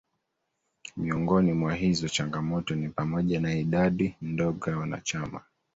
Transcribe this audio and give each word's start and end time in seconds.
Miongoni 0.97 1.53
mwa 1.53 1.73
hizo 1.75 2.09
changamoto 2.09 2.75
ni 2.75 2.89
pamoja 2.89 3.39
na 3.41 3.55
idadi 3.55 4.15
ndogo 4.21 4.69
ya 4.69 4.77
wanachama 4.77 5.41